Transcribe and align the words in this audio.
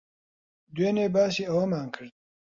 دوێنێ 0.75 1.05
باسی 1.15 1.43
ئەوەمان 1.49 1.87
کرد. 1.95 2.13